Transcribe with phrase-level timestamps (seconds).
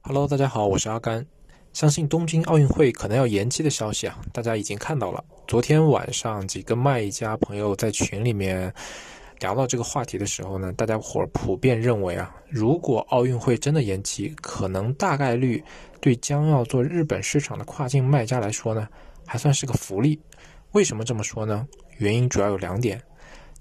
[0.00, 1.26] Hello，大家好，我是阿甘。
[1.74, 5.22] 相信东京奥运会可能要延期的消息啊，大家已经看到了。
[5.46, 8.72] 昨天晚上几个卖家朋友在群里面
[9.40, 15.62] 聊到这个话题的时候呢，大家伙普遍认为啊，如果奥运会真的延期，可能大概率
[16.00, 18.88] 对将要做日本市场的跨境卖家来说呢，
[19.26, 20.18] 还算是个福利。
[20.72, 21.66] 为什么这么说呢？
[21.98, 23.02] 原因主要有两点。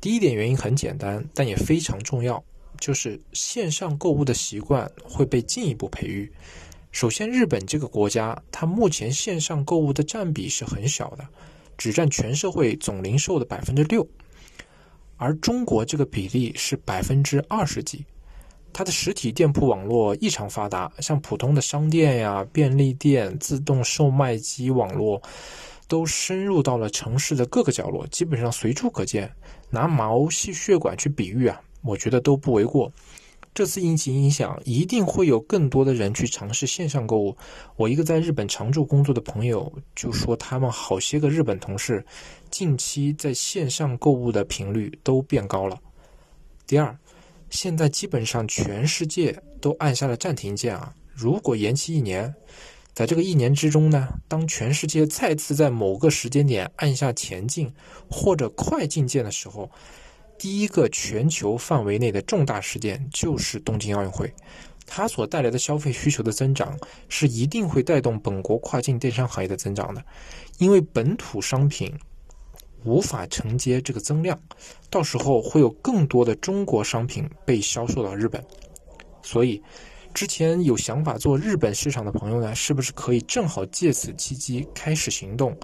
[0.00, 2.42] 第一点原因很简单，但也非常重要，
[2.80, 6.30] 就是线上购物的习惯会被进一步培育。
[6.92, 11.26] 首先，日本这个国家，它目前线上购物的占比是很小的，
[11.76, 14.06] 只占全社会总零售的百分之六，
[15.16, 18.04] 而中国这个比例是百分之二十几。
[18.72, 25.20] 它的实体店铺网络异常发达，像普通的商店呀、便利店、自动售卖机网络，
[25.88, 29.30] 都深入到了城市的各个角落，基本上随处可见。
[29.68, 32.92] 拿毛细血管去比喻啊，我觉得都不为过。
[33.54, 37.34] 这次疫情影响，一定会有更多的人去尝试线上购物。
[37.76, 42.04] 我一个在日本常驻工作的朋友就说，他们好些个日本同事
[42.50, 45.78] 近期在线上购物的频率都变高了。
[46.66, 46.94] 第二，
[47.48, 50.92] 现在基本上全世界都按下了暂停键啊。
[51.14, 52.34] 如果延期一年，
[52.92, 57.72] 在这个一年之中呢，当全世界再次在某个时间点按下前进
[58.10, 59.70] 或者快进键的时候，
[60.38, 64.32] 第一个全球范围内的重大事件就是东京奥运会，
[64.86, 66.78] 它所带来的消费需求的增长
[67.08, 70.04] 是一定会带动本国跨境电商行业的增长的，
[70.58, 71.92] 因为本土商品
[72.84, 74.38] 无法承接这个增量，
[74.90, 78.44] 到时候会有更多的中国商品被销售到日本，
[79.22, 79.60] 所以
[80.14, 85.56] 之前有想法做日本市场的朋友呢，是不是可以正好借此契机开始行动？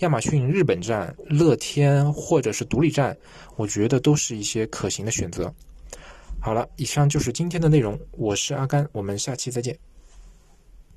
[0.00, 3.16] 亚马逊日本站、乐天或者是独立站，
[3.56, 5.52] 我觉得都是一些可行的选择。
[6.40, 9.78] 好了，以上就是今天的内容，我是阿甘，我们下期再见。